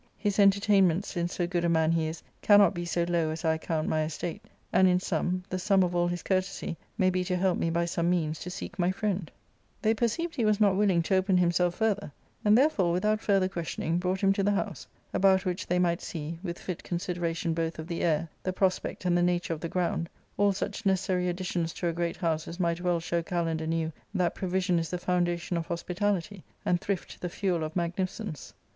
[0.17, 3.53] His entertainment, smce so good a man he is, cannot be so low as I
[3.53, 4.41] account my estate;
[4.73, 7.85] and, in sum, the sum of all his courtesy may be to help me by
[7.85, 9.09] some means to seek my friend."?
[9.13, 12.11] {>• i 14 ARCADrA.—Book L They perceived he was not willing to open himself further,
[12.43, 16.39] and therefore, without further questioning, brought him to the house; about which they might see
[16.41, 20.09] (with fit consideration both of the air, the prospect, and the nature of the ground)
[20.35, 23.93] all such necessary additions to a great house as might well I show Kalander knew
[24.15, 28.51] that provision is the foundation of hospitality, and thrift the fud, of magnificence.